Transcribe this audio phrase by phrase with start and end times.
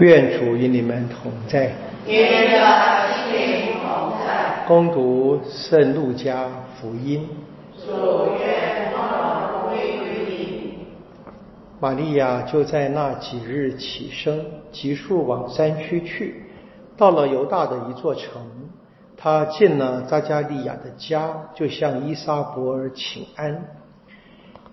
[0.00, 1.72] 愿主与你们同在。
[2.04, 2.26] 你的
[3.14, 4.64] 心灵同在。
[4.66, 7.28] 攻读圣路加福音。
[7.76, 10.78] 主愿光归于你。
[11.80, 16.42] 玛利亚就在那几日起身，急速往山区去，
[16.96, 18.42] 到了犹大的一座城。
[19.16, 23.64] 他进了扎加利亚的家，就向伊莎伯尔请安。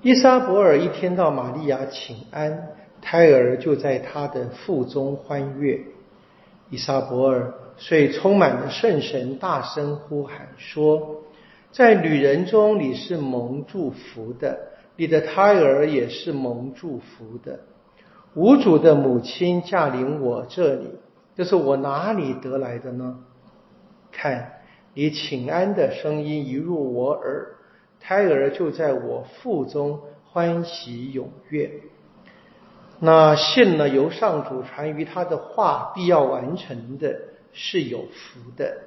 [0.02, 2.70] 伊莎伯尔一听到玛利亚请安。
[3.02, 5.80] 胎儿就在他的腹中欢悦，
[6.70, 11.24] 伊莎伯尔遂充满了圣神，大声呼喊说
[11.74, 14.58] ：“在女人中你是蒙祝福的，
[14.96, 17.60] 你的胎儿也是蒙祝福的。
[18.36, 20.92] 无主的母亲驾临我这里，
[21.36, 23.18] 这是我哪里得来的呢？
[24.12, 24.62] 看
[24.94, 27.56] 你请安的声音一入我耳，
[28.00, 30.00] 胎儿就在我腹中
[30.32, 31.72] 欢喜踊跃。”
[33.04, 37.20] 那信呢由上主传于他的话必要完成的，
[37.52, 38.78] 是有福的。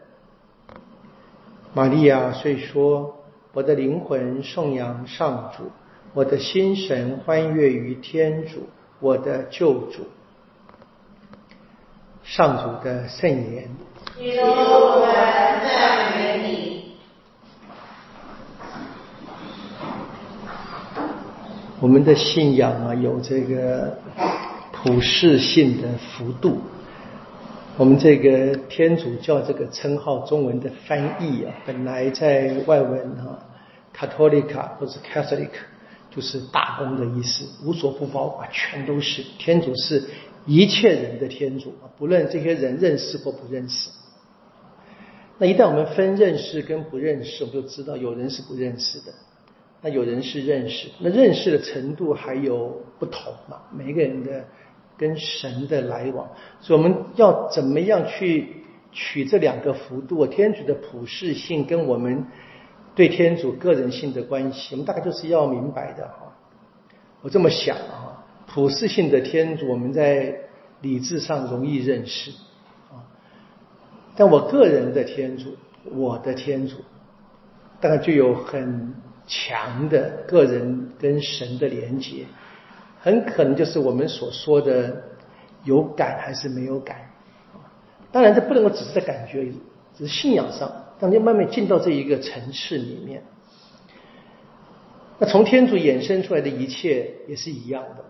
[1.73, 5.73] 玛利亚遂说：“我的灵魂颂扬上主，
[6.13, 8.69] 我的心神欢悦于天主，
[9.01, 10.07] 我的救主。”
[12.23, 13.69] 上主的圣言。
[21.85, 23.95] 我们的信仰啊，有这个
[24.73, 26.57] 普世性的幅度。
[27.77, 33.39] 我们这个天主教这个称号，中文的翻译啊，本来在外文啊
[33.95, 35.51] ，Catholic 或者 Catholic
[36.11, 40.05] 就是大公的意思，无所不包啊，全都是天主是
[40.47, 43.91] 一切人的天主啊，不论这些人认识或不认识。
[45.37, 49.13] 那一旦我们分认识跟不认识，我们就知道有人是不认识的。
[49.87, 53.59] 那有人是认识，那认识的程度还有不同嘛？
[53.71, 54.47] 每个人的
[54.97, 56.27] 跟神的来往，
[56.63, 60.27] 所以我们要怎么样去取这两个幅度？
[60.27, 62.25] 天主的普世性跟我们
[62.95, 66.33] 对天主个人性的关系，我们大概就是要明白的哈。
[67.21, 70.35] 我这么想啊，普世性的天主，我们在
[70.81, 72.31] 理智上容易认识
[72.91, 73.05] 啊，
[74.17, 75.59] 但我个人的天主，
[75.95, 76.79] 我的天主，
[77.83, 78.95] 大概就有很。
[79.27, 82.27] 强的个人跟神的连接，
[83.01, 85.03] 很可能就是我们所说的
[85.65, 87.11] 有感还是没有感。
[88.13, 89.45] 当然，这不能够只是在感觉，
[89.97, 90.71] 只是信仰上，
[91.01, 93.23] 当你慢慢进到这一个层次里面，
[95.19, 98.05] 那从天主衍生出来的一切也是一样的，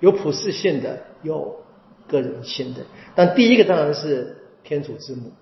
[0.00, 1.64] 有普世性的，有
[2.06, 2.82] 个人性的。
[3.14, 5.32] 但第一个当然是天主之母。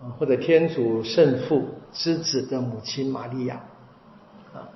[0.00, 3.62] 啊，或者天主圣父之子的母亲玛利亚，
[4.54, 4.68] 啊，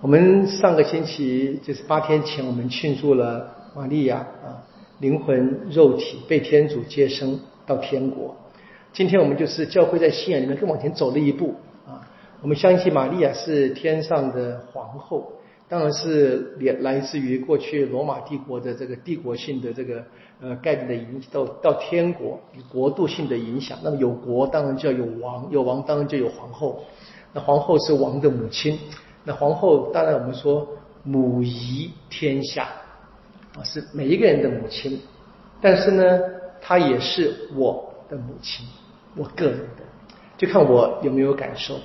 [0.00, 4.62] 我们上个星期就是八天前，我们庆祝了玛利亚啊
[4.98, 8.36] 灵魂肉体被天主接生到天国。
[8.92, 11.54] 今天我们就是教会在信仰里面更往前走了一步
[11.86, 12.06] 啊，
[12.42, 15.32] 我们相信玛利亚是天上的皇后。
[15.70, 20.02] 当然是来来自于过去罗马帝国的这个帝国性的这个
[20.40, 23.78] 呃概念的影响到到天国国度性的影响。
[23.84, 26.82] 那么有国当然就要有王，有王当然就有皇后。
[27.32, 28.76] 那皇后是王的母亲，
[29.22, 30.66] 那皇后当然我们说
[31.04, 32.64] 母仪天下
[33.56, 35.00] 啊，是每一个人的母亲。
[35.60, 36.20] 但是呢，
[36.60, 38.66] 她也是我的母亲，
[39.16, 39.84] 我个人的，
[40.36, 41.76] 就看我有没有感受。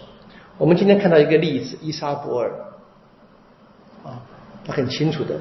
[0.58, 2.52] 我们今天看到一个例子，伊莎伯尔。
[4.06, 4.22] 啊，
[4.64, 5.36] 他很清楚的，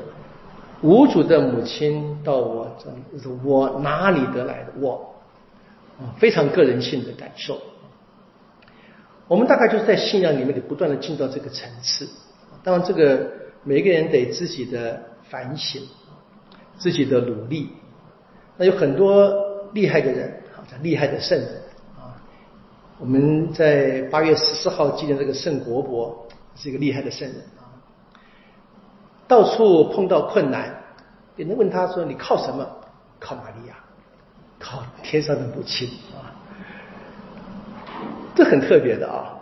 [0.80, 4.72] 无主的母亲到我这，是我哪里得来的？
[4.80, 5.14] 我
[6.00, 7.60] 啊，非常个人性的感受。
[9.28, 12.08] 我们大概就是在信仰里面，得不断的进到这个层次。
[12.62, 13.30] 当然，这个
[13.62, 15.82] 每个人得自己的反省，
[16.78, 17.70] 自己的努力。
[18.56, 19.32] 那有很多
[19.72, 21.48] 厉害的人，啊，叫厉害的圣人
[21.98, 22.16] 啊。
[22.98, 26.26] 我们在八月十四号纪念这个圣国伯，
[26.56, 27.36] 是一个厉害的圣人。
[29.34, 30.72] 到处碰到困难，
[31.34, 32.64] 有人问他说：“你靠什么？
[33.18, 33.74] 靠玛利亚，
[34.60, 36.30] 靠天上的母亲啊！”
[38.36, 39.34] 这很特别的啊。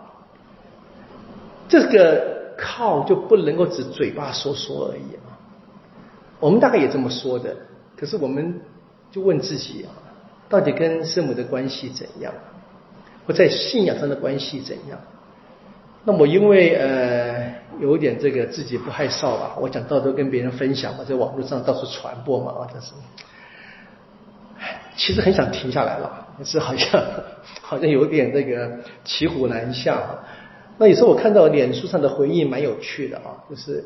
[1.69, 5.37] 这个靠就不能够只嘴巴说说而已啊。
[6.39, 7.55] 我们大概也这么说的，
[7.95, 8.61] 可是我们
[9.11, 9.93] 就问自己啊，
[10.49, 12.33] 到底跟圣母的关系怎样？
[13.27, 14.99] 或在信仰上的关系怎样？
[16.05, 17.53] 那么因为呃。
[17.79, 19.57] 有点这个自己不害臊吧？
[19.59, 22.93] 我讲到都跟别人分享嘛，在网络上到处传播嘛，啊，但是，
[24.95, 27.03] 其实很想停下来了，可是好像
[27.63, 30.19] 好像有点这个骑虎难下。
[30.77, 33.83] 那有时候我看到脸书上的回应蛮有趣的啊，就是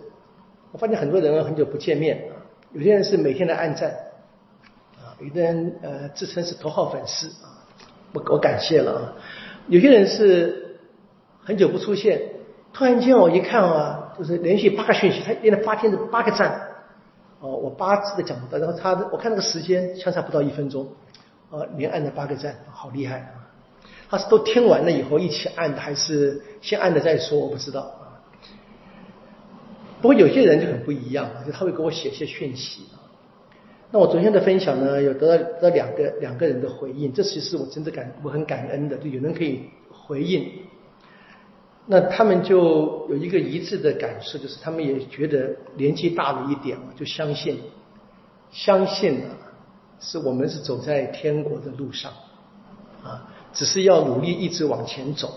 [0.74, 2.26] 我发现很多人很久不见面，
[2.74, 3.90] 有些人是每天来按赞，
[5.22, 7.64] 有的人呃自称是头号粉丝啊，
[8.12, 9.14] 我我感谢了啊。
[9.70, 10.67] 有些人是
[11.48, 12.22] 很久不出现，
[12.74, 16.62] 突然间我一看啊，就是连续八个讯息，他连了八天的八个赞。
[17.40, 20.86] 哦，我八字的讲不到，然后他我看那个时间相差不到一分钟，
[21.50, 23.48] 呃，连按了八个赞，好厉害啊！
[24.10, 27.40] 他是都听完了以后一起按的，还是先按了再说？
[27.40, 28.20] 我不知道啊。
[30.02, 32.88] 不过有些人就很不一样，就他会给我写一些讯息。
[33.90, 40.52] 那我昨天的分享呢，有得到得到两个两个人的回应，这其实我真的感我很感恩的，就有人可以回应。
[41.90, 47.62] 那他们就有一个一致的感受，就是他们也觉得年纪大了一点就相信，
[48.52, 49.32] 相信啊，
[49.98, 52.12] 是我们是走在天国的路上，
[53.06, 55.30] 啊，只是要努力一直往前走，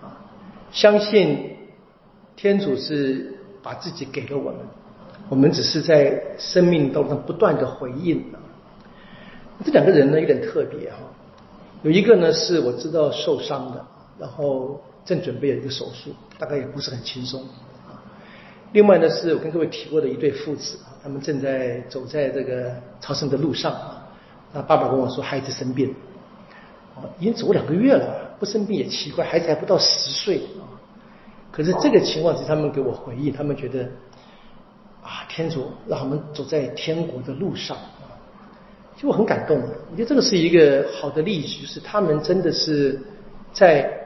[0.00, 0.24] 啊，
[0.72, 1.54] 相信
[2.34, 4.60] 天主是把自己给了我们，
[5.28, 8.24] 我们只是在生命当中不断的回应
[9.62, 10.96] 这两个人呢有点特别哈，
[11.82, 13.84] 有一个呢是我知道受伤的，
[14.18, 14.80] 然后。
[15.04, 17.42] 正准备了一个手术，大概也不是很轻松
[17.86, 18.00] 啊。
[18.72, 24.08] 另外呢，是我跟各位提过的一对父子，他们正在走在这个朝圣的路上啊。
[24.52, 25.94] 那爸爸跟我说，孩子生病，
[27.18, 30.64] 已经走两个月了，不生病也奇怪，孩子还不到十岁啊。
[31.52, 33.82] 可是这个情况是他们给我回忆，他们觉得
[35.02, 38.08] 啊，天主让他们走在天国的路上啊，
[38.96, 39.60] 就很感动。
[39.90, 42.98] 我觉得这个是一个好的例子，就是他们真的是
[43.52, 44.00] 在。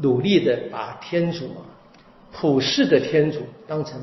[0.00, 1.48] 努力的把天主
[2.32, 4.00] 普世的天主当成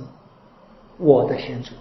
[0.98, 1.72] 我的天主，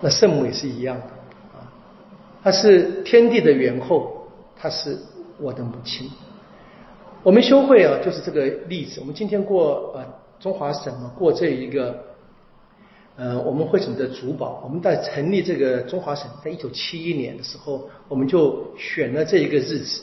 [0.00, 1.04] 那圣母也是一样的
[1.52, 1.62] 啊，
[2.42, 4.26] 她是天地的元后，
[4.56, 4.98] 她是
[5.38, 6.10] 我的母亲。
[7.22, 9.00] 我们修会啊，就是这个例子。
[9.00, 10.04] 我们今天过呃
[10.40, 12.04] 中华省嘛，过这一个
[13.16, 14.60] 呃我们会省的主保。
[14.64, 20.02] 我们在成立这个中华省，在一九七一年的时候，我们就选了这一个日子。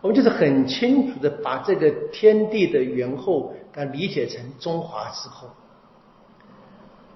[0.00, 5.48] 我们就是很清楚的把这个天地的元后，它理解成中华之后。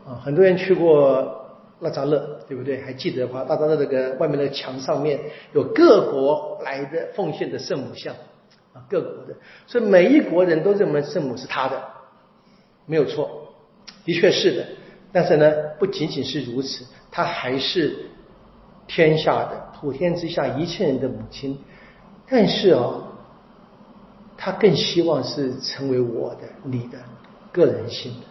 [0.05, 2.81] 啊，很多人去过拉扎勒，对不对？
[2.83, 5.21] 还记得的话，拉扎勒这个外面的墙上面
[5.53, 8.13] 有各国来的奉献的圣母像，
[8.73, 9.37] 啊，各国的，
[9.69, 11.81] 所以每一国人都认为圣母是他的，
[12.87, 13.55] 没有错，
[14.05, 14.67] 的确是的。
[15.13, 17.97] 但是呢，不仅仅是如此，她还是
[18.89, 21.57] 天下的普天之下一切人的母亲。
[22.33, 22.95] 但是啊，
[24.39, 26.99] 他更希望是成为我的、你的
[27.53, 28.27] 个人性的。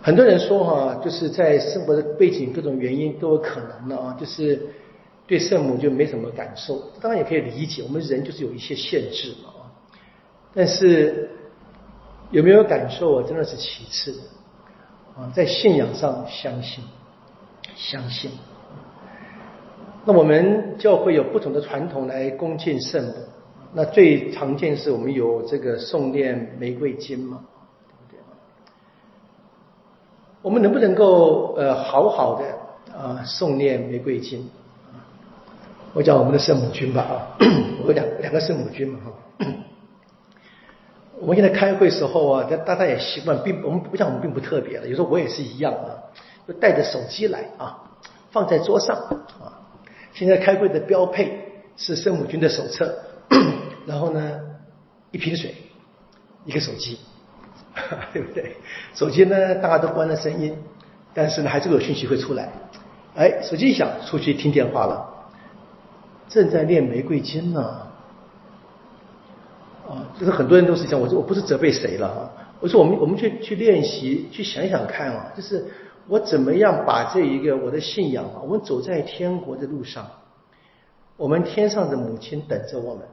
[0.00, 4.64] 很多人说哈，就是在生活的背景各种原因都有可能的啊，就是
[5.26, 6.80] 对圣母就没什么感受。
[7.00, 9.66] 当然也可以理解，我们人就是有一些限制嘛啊。
[10.54, 11.28] 但是
[12.30, 14.18] 有没有感受啊，真的是其次的
[15.16, 16.84] 啊，在信仰上相信，
[17.74, 18.30] 相信。
[20.06, 23.14] 那我们教会有不同的传统来恭敬圣母。
[23.72, 27.40] 那最常见是我们有这个诵念玫瑰经嘛，
[27.88, 28.18] 对不对？
[30.42, 32.44] 我们能不能够呃好好的
[32.96, 34.48] 啊诵念玫瑰经？
[35.94, 37.36] 我讲我们的圣母军吧啊，
[37.82, 39.12] 我有两两个圣母军嘛哈。
[41.18, 44.86] 我们现在开会时候啊，大家也习惯，并我们不像我们并不特别了。
[44.86, 45.96] 有时候我也是一样啊，
[46.46, 47.82] 就带着手机来啊，
[48.30, 49.53] 放在桌上啊。
[50.14, 52.96] 现在开会的标配是圣母军的手册，
[53.84, 54.40] 然后呢，
[55.10, 55.52] 一瓶水，
[56.44, 56.98] 一个手机，
[58.14, 58.56] 对不对？
[58.94, 60.56] 手机呢，大家都关了声音，
[61.12, 62.48] 但是呢，还是有讯息会出来。
[63.16, 65.04] 哎，手机一响，出去听电话了，
[66.28, 67.62] 正在练玫瑰经呢。
[69.88, 71.00] 啊，就是很多人都是这样。
[71.00, 75.66] 我说我不是责备谁了啊，我说我们我们去去练习，去想想看啊，就是。
[76.06, 78.40] 我怎么样把这一个我的信仰啊？
[78.42, 80.06] 我们走在天国的路上，
[81.16, 83.04] 我们天上的母亲等着我们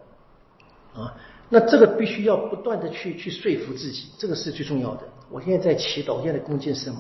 [0.94, 1.16] 啊！
[1.48, 5.04] 那这个必须要不断的去去说服自己，这个是最重要的。
[5.30, 7.00] 我现在在祈祷，现在恭敬圣母，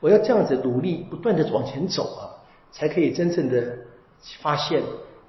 [0.00, 2.34] 我要这样子努力，不断的往前走啊，
[2.72, 3.78] 才可以真正的
[4.40, 4.82] 发现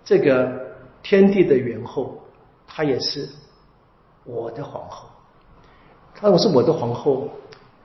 [0.03, 2.17] 这个天地的元后，
[2.65, 3.29] 她也是
[4.23, 5.07] 我的皇后。
[6.15, 7.29] 她我是我的皇后。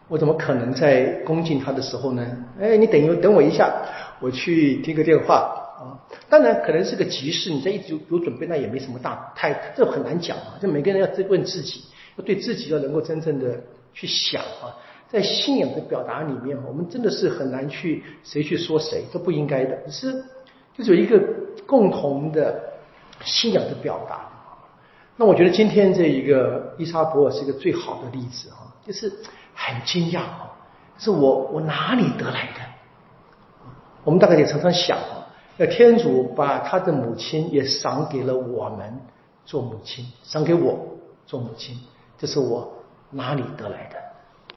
[0.07, 2.27] 我怎么可能在恭敬他的时候呢？
[2.61, 3.73] 哎，你等一等我一下，
[4.21, 5.37] 我去听个电话
[5.79, 5.97] 啊。
[6.29, 10.59] 当然可能是个急事，你在一直有准备，那也没什么大太，这很难讲啊。
[10.61, 11.85] 这每个人要自问自己，
[12.17, 13.59] 要对自己要能够真正的
[13.95, 14.77] 去想啊。
[15.09, 19.91] 在信仰的表达里面，我们真的是很难去谁去说谁，都不应该的。
[19.91, 20.13] 是
[20.77, 21.19] 就是有一个
[21.67, 22.61] 共同的
[23.25, 24.29] 信仰的表达。
[25.17, 29.11] 那我觉得今天这一个伊莎伯尔是一个最好的例子啊，就是。
[29.55, 30.51] 很惊讶啊！
[30.99, 32.61] 是我我哪里得来的？
[34.05, 39.01] 我们大概也常常想啊，那天主把他的母亲也赏给了我们
[39.45, 40.79] 做母亲，赏给我
[41.27, 41.79] 做母亲，
[42.19, 42.71] 这是我
[43.11, 44.04] 哪里得来的？